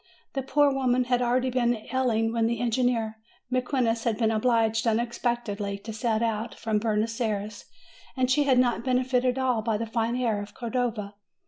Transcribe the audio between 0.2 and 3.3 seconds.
The poor woman had already been ailing when the engineer